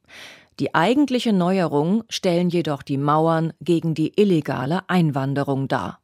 Die 0.60 0.74
eigentliche 0.74 1.32
Neuerung 1.32 2.04
stellen 2.08 2.48
jedoch 2.48 2.82
die 2.82 2.98
Mauern 2.98 3.52
gegen 3.60 3.94
die 3.94 4.12
illegale 4.20 4.88
Einwanderung 4.88 5.68
dar. 5.68 5.98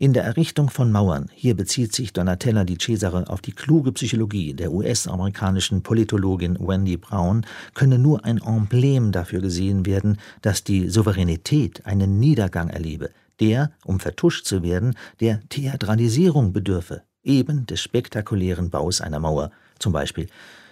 In 0.00 0.12
der 0.12 0.22
Errichtung 0.22 0.70
von 0.70 0.92
Mauern, 0.92 1.28
hier 1.34 1.56
bezieht 1.56 1.92
sich 1.92 2.12
Donatella 2.12 2.62
di 2.62 2.78
Cesare 2.78 3.28
auf 3.28 3.40
die 3.40 3.50
kluge 3.50 3.90
Psychologie 3.90 4.54
der 4.54 4.70
US-amerikanischen 4.70 5.82
Politologin 5.82 6.56
Wendy 6.60 6.96
Brown, 6.96 7.44
könne 7.74 7.98
nur 7.98 8.24
ein 8.24 8.38
Emblem 8.38 9.10
dafür 9.10 9.40
gesehen 9.40 9.84
werden, 9.86 10.18
dass 10.40 10.62
die 10.62 10.88
Souveränität 10.88 11.84
einen 11.84 12.20
Niedergang 12.20 12.70
erlebe, 12.70 13.10
der, 13.40 13.72
um 13.84 13.98
vertuscht 13.98 14.46
zu 14.46 14.62
werden, 14.62 14.94
der 15.18 15.40
Theatralisierung 15.48 16.52
bedürfe, 16.52 17.02
eben 17.24 17.66
des 17.66 17.80
spektakulären 17.80 18.70
Baus 18.70 19.00
einer 19.00 19.18
Mauer, 19.18 19.50
zum 19.80 19.92
Beispiel 19.92 20.28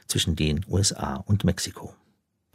zwischen 0.06 0.36
den 0.36 0.64
USA 0.68 1.16
und 1.16 1.44
Mexiko. 1.44 1.94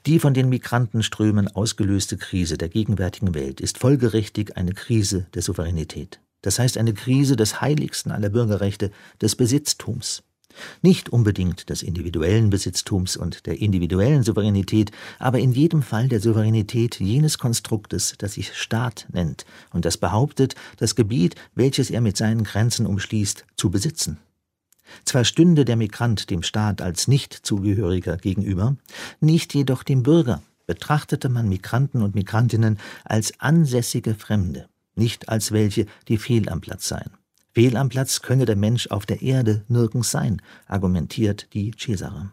Die 0.05 0.17
von 0.17 0.33
den 0.33 0.49
Migrantenströmen 0.49 1.47
ausgelöste 1.47 2.17
Krise 2.17 2.57
der 2.57 2.69
gegenwärtigen 2.69 3.35
Welt 3.35 3.61
ist 3.61 3.77
folgerichtig 3.77 4.57
eine 4.57 4.73
Krise 4.73 5.27
der 5.35 5.43
Souveränität. 5.43 6.19
Das 6.41 6.57
heißt 6.57 6.77
eine 6.77 6.93
Krise 6.93 7.35
des 7.35 7.61
heiligsten 7.61 8.11
aller 8.11 8.29
Bürgerrechte, 8.29 8.91
des 9.21 9.35
Besitztums. 9.35 10.23
Nicht 10.81 11.09
unbedingt 11.09 11.69
des 11.69 11.83
individuellen 11.83 12.49
Besitztums 12.49 13.15
und 13.15 13.45
der 13.45 13.61
individuellen 13.61 14.23
Souveränität, 14.23 14.91
aber 15.19 15.39
in 15.39 15.51
jedem 15.51 15.81
Fall 15.81 16.07
der 16.07 16.19
Souveränität 16.19 16.99
jenes 16.99 17.37
Konstruktes, 17.37 18.15
das 18.17 18.33
sich 18.33 18.55
Staat 18.55 19.07
nennt 19.13 19.45
und 19.71 19.85
das 19.85 19.97
behauptet, 19.97 20.55
das 20.77 20.95
Gebiet, 20.95 21.35
welches 21.55 21.89
er 21.89 22.01
mit 22.01 22.17
seinen 22.17 22.43
Grenzen 22.43 22.85
umschließt, 22.85 23.45
zu 23.55 23.69
besitzen. 23.69 24.17
Zwar 25.05 25.23
stünde 25.23 25.65
der 25.65 25.75
Migrant 25.75 26.29
dem 26.29 26.43
Staat 26.43 26.81
als 26.81 27.07
Nichtzugehöriger 27.07 28.17
gegenüber, 28.17 28.75
nicht 29.19 29.53
jedoch 29.53 29.83
dem 29.83 30.03
Bürger, 30.03 30.41
betrachtete 30.67 31.29
man 31.29 31.49
Migranten 31.49 32.01
und 32.01 32.15
Migrantinnen 32.15 32.79
als 33.03 33.39
ansässige 33.39 34.15
Fremde, 34.15 34.67
nicht 34.95 35.29
als 35.29 35.51
welche, 35.51 35.85
die 36.07 36.17
fehl 36.17 36.49
am 36.49 36.61
Platz 36.61 36.87
seien. 36.87 37.11
Fehl 37.53 37.75
am 37.75 37.89
Platz 37.89 38.21
könne 38.21 38.45
der 38.45 38.55
Mensch 38.55 38.87
auf 38.87 39.05
der 39.05 39.21
Erde 39.21 39.65
nirgends 39.67 40.11
sein, 40.11 40.41
argumentiert 40.67 41.53
die 41.53 41.71
Cesare. 41.77 42.31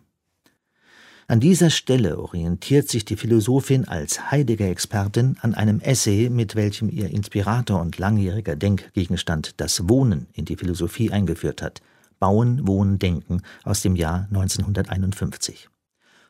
An 1.30 1.40
dieser 1.40 1.68
Stelle 1.68 2.18
orientiert 2.18 2.88
sich 2.88 3.04
die 3.04 3.16
Philosophin 3.16 3.86
als 3.86 4.30
Heidegger-Expertin 4.30 5.36
an 5.42 5.54
einem 5.54 5.80
Essay, 5.80 6.30
mit 6.30 6.56
welchem 6.56 6.88
ihr 6.88 7.10
Inspirator 7.10 7.82
und 7.82 7.98
langjähriger 7.98 8.56
Denkgegenstand 8.56 9.60
das 9.60 9.90
Wohnen 9.90 10.28
in 10.32 10.46
die 10.46 10.56
Philosophie 10.56 11.10
eingeführt 11.10 11.60
hat. 11.60 11.82
Bauen, 12.18 12.66
Wohnen, 12.66 12.98
Denken 12.98 13.42
aus 13.64 13.82
dem 13.82 13.96
Jahr 13.96 14.26
1951. 14.30 15.68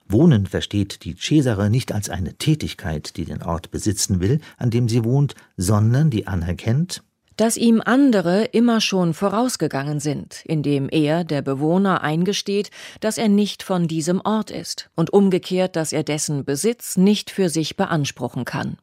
Wohnen 0.08 0.46
versteht 0.46 1.04
die 1.04 1.16
Cesare 1.16 1.68
nicht 1.68 1.92
als 1.92 2.08
eine 2.08 2.34
Tätigkeit, 2.34 3.16
die 3.16 3.26
den 3.26 3.42
Ort 3.42 3.70
besitzen 3.70 4.20
will, 4.20 4.40
an 4.56 4.70
dem 4.70 4.88
sie 4.88 5.04
wohnt, 5.04 5.34
sondern 5.56 6.10
die 6.10 6.26
anerkennt, 6.26 7.02
dass 7.38 7.56
ihm 7.56 7.80
andere 7.84 8.44
immer 8.46 8.80
schon 8.80 9.14
vorausgegangen 9.14 10.00
sind, 10.00 10.42
indem 10.44 10.88
er, 10.90 11.22
der 11.22 11.40
Bewohner, 11.40 12.02
eingesteht, 12.02 12.70
dass 13.00 13.16
er 13.16 13.28
nicht 13.28 13.62
von 13.62 13.86
diesem 13.86 14.20
Ort 14.20 14.50
ist 14.50 14.90
und 14.96 15.12
umgekehrt, 15.12 15.76
dass 15.76 15.92
er 15.92 16.02
dessen 16.02 16.44
Besitz 16.44 16.96
nicht 16.96 17.30
für 17.30 17.48
sich 17.48 17.76
beanspruchen 17.76 18.44
kann. 18.44 18.76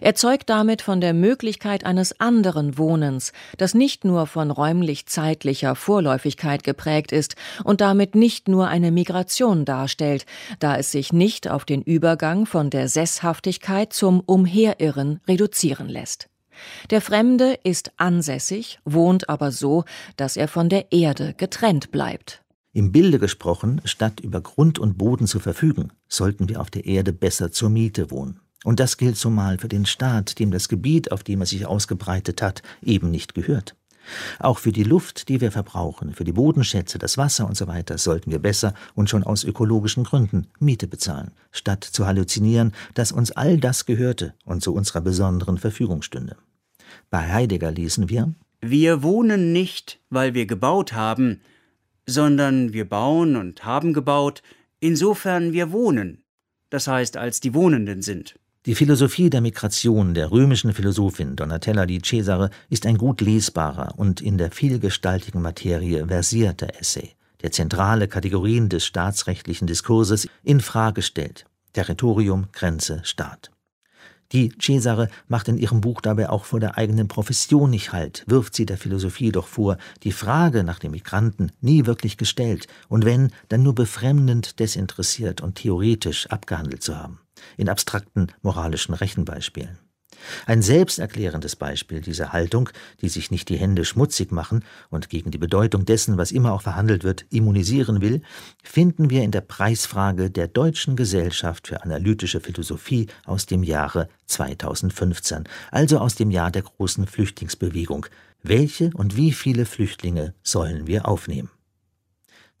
Er 0.00 0.14
zeugt 0.14 0.48
damit 0.48 0.82
von 0.82 1.00
der 1.00 1.14
Möglichkeit 1.14 1.84
eines 1.84 2.20
anderen 2.20 2.78
Wohnens, 2.78 3.32
das 3.56 3.74
nicht 3.74 4.04
nur 4.04 4.26
von 4.26 4.50
räumlich-zeitlicher 4.50 5.74
Vorläufigkeit 5.74 6.64
geprägt 6.64 7.12
ist 7.12 7.36
und 7.64 7.80
damit 7.80 8.14
nicht 8.14 8.48
nur 8.48 8.68
eine 8.68 8.90
Migration 8.90 9.64
darstellt, 9.64 10.26
da 10.58 10.76
es 10.76 10.92
sich 10.92 11.12
nicht 11.12 11.48
auf 11.48 11.64
den 11.64 11.82
Übergang 11.82 12.46
von 12.46 12.70
der 12.70 12.88
Sesshaftigkeit 12.88 13.92
zum 13.92 14.20
Umherirren 14.20 15.20
reduzieren 15.26 15.88
lässt. 15.88 16.28
Der 16.90 17.00
Fremde 17.00 17.58
ist 17.64 17.92
ansässig, 17.96 18.78
wohnt 18.84 19.28
aber 19.28 19.52
so, 19.52 19.84
dass 20.16 20.36
er 20.36 20.48
von 20.48 20.68
der 20.68 20.92
Erde 20.92 21.34
getrennt 21.36 21.90
bleibt. 21.90 22.42
Im 22.72 22.92
Bilde 22.92 23.18
gesprochen, 23.18 23.80
statt 23.84 24.20
über 24.20 24.40
Grund 24.40 24.78
und 24.78 24.98
Boden 24.98 25.26
zu 25.26 25.40
verfügen, 25.40 25.92
sollten 26.08 26.48
wir 26.48 26.60
auf 26.60 26.70
der 26.70 26.84
Erde 26.84 27.12
besser 27.12 27.50
zur 27.50 27.70
Miete 27.70 28.10
wohnen. 28.10 28.40
Und 28.66 28.80
das 28.80 28.96
gilt 28.96 29.16
zumal 29.16 29.58
für 29.58 29.68
den 29.68 29.86
Staat, 29.86 30.40
dem 30.40 30.50
das 30.50 30.68
Gebiet, 30.68 31.12
auf 31.12 31.22
dem 31.22 31.40
er 31.40 31.46
sich 31.46 31.66
ausgebreitet 31.66 32.42
hat, 32.42 32.62
eben 32.82 33.12
nicht 33.12 33.32
gehört. 33.32 33.76
Auch 34.40 34.58
für 34.58 34.72
die 34.72 34.82
Luft, 34.82 35.28
die 35.28 35.40
wir 35.40 35.52
verbrauchen, 35.52 36.12
für 36.14 36.24
die 36.24 36.32
Bodenschätze, 36.32 36.98
das 36.98 37.16
Wasser 37.16 37.46
und 37.46 37.56
so 37.56 37.68
weiter, 37.68 37.96
sollten 37.96 38.32
wir 38.32 38.40
besser 38.40 38.74
und 38.96 39.08
schon 39.08 39.22
aus 39.22 39.44
ökologischen 39.44 40.02
Gründen 40.02 40.48
Miete 40.58 40.88
bezahlen, 40.88 41.30
statt 41.52 41.84
zu 41.84 42.08
halluzinieren, 42.08 42.72
dass 42.94 43.12
uns 43.12 43.30
all 43.30 43.58
das 43.58 43.86
gehörte 43.86 44.34
und 44.44 44.64
zu 44.64 44.74
unserer 44.74 45.00
besonderen 45.00 45.58
Verfügung 45.58 46.02
stünde. 46.02 46.36
Bei 47.08 47.32
Heidegger 47.32 47.70
lesen 47.70 48.08
wir 48.08 48.34
Wir 48.62 49.04
wohnen 49.04 49.52
nicht, 49.52 50.00
weil 50.10 50.34
wir 50.34 50.46
gebaut 50.46 50.92
haben, 50.92 51.40
sondern 52.04 52.72
wir 52.72 52.88
bauen 52.88 53.36
und 53.36 53.64
haben 53.64 53.92
gebaut, 53.92 54.42
insofern 54.80 55.52
wir 55.52 55.70
wohnen, 55.70 56.24
das 56.68 56.88
heißt 56.88 57.16
als 57.16 57.38
die 57.38 57.54
Wohnenden 57.54 58.02
sind. 58.02 58.34
Die 58.66 58.74
Philosophie 58.74 59.30
der 59.30 59.42
Migration 59.42 60.12
der 60.12 60.32
römischen 60.32 60.72
Philosophin 60.72 61.36
Donatella 61.36 61.86
di 61.86 62.02
Cesare 62.02 62.50
ist 62.68 62.84
ein 62.84 62.98
gut 62.98 63.20
lesbarer 63.20 63.96
und 63.96 64.20
in 64.20 64.38
der 64.38 64.50
vielgestaltigen 64.50 65.40
Materie 65.40 66.04
versierter 66.08 66.76
Essay, 66.80 67.12
der 67.42 67.52
zentrale 67.52 68.08
Kategorien 68.08 68.68
des 68.68 68.84
staatsrechtlichen 68.84 69.68
Diskurses 69.68 70.26
in 70.42 70.60
Frage 70.60 71.02
stellt: 71.02 71.44
Territorium, 71.74 72.48
Grenze, 72.50 73.02
Staat. 73.04 73.52
Die 74.32 74.52
Cesare 74.60 75.10
macht 75.28 75.46
in 75.46 75.58
ihrem 75.58 75.80
Buch 75.80 76.00
dabei 76.00 76.28
auch 76.28 76.44
vor 76.44 76.58
der 76.58 76.76
eigenen 76.76 77.06
Profession 77.06 77.70
nicht 77.70 77.92
Halt, 77.92 78.24
wirft 78.26 78.56
sie 78.56 78.66
der 78.66 78.78
Philosophie 78.78 79.30
doch 79.30 79.46
vor, 79.46 79.78
die 80.02 80.10
Frage 80.10 80.64
nach 80.64 80.80
dem 80.80 80.90
Migranten 80.90 81.52
nie 81.60 81.86
wirklich 81.86 82.16
gestellt 82.16 82.66
und 82.88 83.04
wenn, 83.04 83.30
dann 83.48 83.62
nur 83.62 83.76
befremdend 83.76 84.58
desinteressiert 84.58 85.40
und 85.40 85.54
theoretisch 85.54 86.26
abgehandelt 86.26 86.82
zu 86.82 86.98
haben, 86.98 87.20
in 87.56 87.68
abstrakten 87.68 88.28
moralischen 88.42 88.94
Rechenbeispielen. 88.94 89.78
Ein 90.46 90.62
selbsterklärendes 90.62 91.56
Beispiel 91.56 92.00
dieser 92.00 92.32
Haltung, 92.32 92.70
die 93.00 93.08
sich 93.08 93.30
nicht 93.30 93.48
die 93.48 93.56
Hände 93.56 93.84
schmutzig 93.84 94.32
machen 94.32 94.64
und 94.90 95.08
gegen 95.08 95.30
die 95.30 95.38
Bedeutung 95.38 95.84
dessen, 95.84 96.16
was 96.16 96.32
immer 96.32 96.52
auch 96.52 96.62
verhandelt 96.62 97.04
wird, 97.04 97.26
immunisieren 97.30 98.00
will, 98.00 98.22
finden 98.62 99.10
wir 99.10 99.22
in 99.22 99.30
der 99.30 99.40
Preisfrage 99.40 100.30
der 100.30 100.48
Deutschen 100.48 100.96
Gesellschaft 100.96 101.68
für 101.68 101.82
analytische 101.82 102.40
Philosophie 102.40 103.08
aus 103.24 103.46
dem 103.46 103.62
Jahre 103.62 104.08
2015, 104.26 105.44
also 105.70 105.98
aus 105.98 106.14
dem 106.14 106.30
Jahr 106.30 106.50
der 106.50 106.62
großen 106.62 107.06
Flüchtlingsbewegung. 107.06 108.06
Welche 108.42 108.90
und 108.94 109.16
wie 109.16 109.32
viele 109.32 109.66
Flüchtlinge 109.66 110.34
sollen 110.42 110.86
wir 110.86 111.08
aufnehmen? 111.08 111.50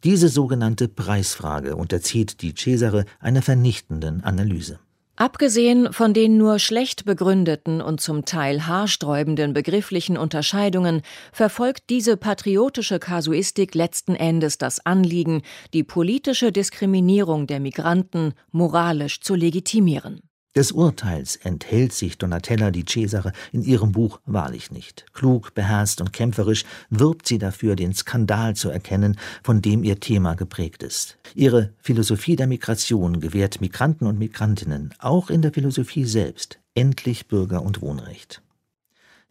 Diese 0.06 0.28
sogenannte 0.28 0.86
Preisfrage 0.86 1.74
unterzieht 1.74 2.40
die 2.40 2.54
Cesare 2.54 3.06
einer 3.18 3.42
vernichtenden 3.42 4.22
Analyse. 4.22 4.78
Abgesehen 5.16 5.92
von 5.92 6.14
den 6.14 6.38
nur 6.38 6.60
schlecht 6.60 7.06
begründeten 7.06 7.80
und 7.80 8.00
zum 8.00 8.24
Teil 8.24 8.68
haarsträubenden 8.68 9.52
begrifflichen 9.52 10.16
Unterscheidungen 10.16 11.02
verfolgt 11.32 11.90
diese 11.90 12.16
patriotische 12.16 13.00
Kasuistik 13.00 13.74
letzten 13.74 14.14
Endes 14.14 14.58
das 14.58 14.86
Anliegen, 14.86 15.42
die 15.74 15.82
politische 15.82 16.52
Diskriminierung 16.52 17.48
der 17.48 17.58
Migranten 17.58 18.34
moralisch 18.52 19.22
zu 19.22 19.34
legitimieren. 19.34 20.20
Des 20.56 20.72
Urteils 20.72 21.36
enthält 21.36 21.92
sich 21.92 22.16
Donatella 22.16 22.70
di 22.70 22.86
Cesare 22.86 23.32
in 23.52 23.62
ihrem 23.62 23.92
Buch 23.92 24.20
wahrlich 24.24 24.70
nicht. 24.70 25.04
Klug, 25.12 25.52
beherzt 25.52 26.00
und 26.00 26.14
kämpferisch 26.14 26.64
wirbt 26.88 27.28
sie 27.28 27.36
dafür, 27.36 27.76
den 27.76 27.92
Skandal 27.92 28.56
zu 28.56 28.70
erkennen, 28.70 29.18
von 29.42 29.60
dem 29.60 29.84
ihr 29.84 30.00
Thema 30.00 30.34
geprägt 30.34 30.82
ist. 30.82 31.18
Ihre 31.34 31.74
Philosophie 31.82 32.36
der 32.36 32.46
Migration 32.46 33.20
gewährt 33.20 33.60
Migranten 33.60 34.06
und 34.06 34.18
Migrantinnen, 34.18 34.94
auch 34.98 35.28
in 35.28 35.42
der 35.42 35.52
Philosophie 35.52 36.06
selbst, 36.06 36.58
endlich 36.74 37.28
Bürger- 37.28 37.62
und 37.62 37.82
Wohnrecht 37.82 38.40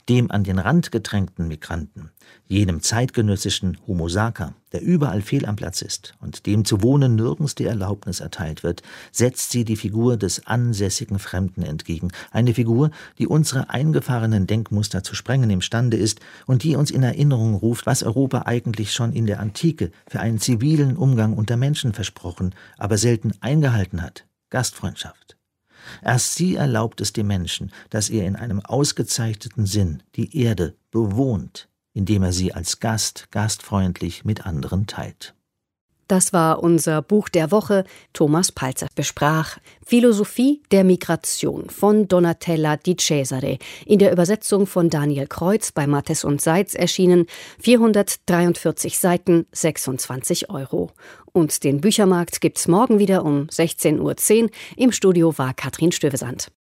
dem 0.10 0.30
an 0.30 0.44
den 0.44 0.60
Rand 0.60 0.92
gedrängten 0.92 1.48
Migranten, 1.48 2.12
jenem 2.48 2.82
zeitgenössischen 2.82 3.78
Homo 3.88 4.08
sacer, 4.08 4.54
der 4.72 4.82
überall 4.82 5.22
fehl 5.22 5.46
am 5.46 5.56
Platz 5.56 5.82
ist 5.82 6.14
und 6.20 6.46
dem 6.46 6.66
zu 6.66 6.84
wohnen 6.84 7.16
nirgends 7.16 7.56
die 7.56 7.66
Erlaubnis 7.66 8.20
erteilt 8.20 8.64
wird, 8.64 8.84
setzt 9.12 9.52
sie 9.52 9.66
die 9.66 9.76
Figur 9.76 10.18
des 10.18 10.46
ansässigen 10.46 11.18
Fremden 11.18 11.64
entgegen, 11.64 12.12
eine 12.32 12.54
Figur, 12.54 12.92
die 13.18 13.28
unsere 13.28 13.70
eingefahrenen 13.70 14.48
Denkmuster 14.48 15.04
zu 15.04 15.16
sprengen 15.16 15.50
imstande 15.50 15.98
ist 15.98 16.20
und 16.46 16.64
die 16.64 16.76
uns 16.76 16.92
in 16.92 17.04
Erinnerung 17.04 17.56
ruft, 17.56 17.86
was 17.86 18.04
Europa 18.04 18.44
eigentlich 18.46 18.94
schon 18.94 19.14
in 19.14 19.26
der 19.26 19.40
Antike 19.40 19.92
für 20.08 20.20
einen 20.20 20.40
zivilen 20.40 20.98
Umgang 20.98 21.34
unter 21.34 21.58
Menschen 21.58 21.94
versprochen, 21.94 22.54
aber 22.78 22.98
selten 22.98 23.34
eingehalten 23.42 24.02
hat 24.02 24.26
Gastfreundschaft. 24.50 25.38
Erst 26.04 26.36
sie 26.36 26.56
erlaubt 26.56 27.02
es 27.02 27.14
dem 27.14 27.28
Menschen, 27.28 27.72
dass 27.90 28.10
er 28.10 28.26
in 28.26 28.36
einem 28.36 28.60
ausgezeichneten 28.60 29.66
Sinn 29.66 30.02
die 30.16 30.38
Erde 30.38 30.76
bewohnt, 30.92 31.70
indem 31.94 32.24
er 32.24 32.34
sie 32.34 32.54
als 32.54 32.80
Gast 32.80 33.28
gastfreundlich 33.32 34.26
mit 34.26 34.46
anderen 34.46 34.88
teilt. 34.88 35.35
Das 36.08 36.34
war 36.34 36.62
unser 36.62 37.02
Buch 37.02 37.30
der 37.30 37.52
Woche. 37.52 37.84
Thomas 38.14 38.52
Palzer 38.52 38.88
besprach 38.94 39.58
Philosophie 39.84 40.62
der 40.72 40.84
Migration 40.84 41.70
von 41.70 42.08
Donatella 42.08 42.78
di 42.78 42.96
Cesare 42.96 43.58
in 43.86 43.98
der 43.98 44.12
Übersetzung 44.12 44.68
von 44.68 44.90
Daniel 44.90 45.28
Kreuz 45.28 45.72
bei 45.72 45.88
Mattes 45.88 46.24
und 46.24 46.42
Seitz 46.42 46.76
erschienen 46.76 47.26
443 47.60 49.00
Seiten 49.00 49.48
26 49.52 50.52
Euro. 50.52 50.92
Und 51.34 51.64
den 51.64 51.82
Büchermarkt 51.82 52.40
gibt's 52.40 52.68
morgen 52.68 53.00
wieder 53.00 53.26
um 53.26 53.48
16.10 53.48 54.00
Uhr. 54.44 54.50
Im 54.78 54.92
Studio 54.92 55.36
war 55.38 55.54
Katrin 55.54 55.92
Stövesand. 55.92 56.52